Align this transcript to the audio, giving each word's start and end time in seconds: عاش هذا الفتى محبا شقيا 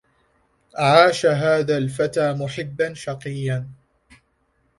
عاش 0.77 1.25
هذا 1.25 1.77
الفتى 1.77 2.33
محبا 2.33 2.93
شقيا 2.93 3.69